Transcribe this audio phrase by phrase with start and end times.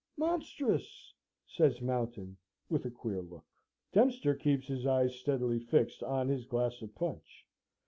[0.17, 1.13] "Monstrous!"
[1.45, 2.35] says Mountain,
[2.71, 3.45] with a queer look.
[3.93, 7.45] Dempster keeps his eyes steadily fixed on his glass of punch.